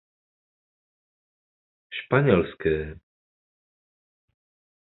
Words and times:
Španělské. 1.99 2.73